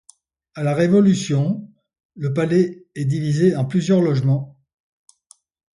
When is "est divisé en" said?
2.95-3.65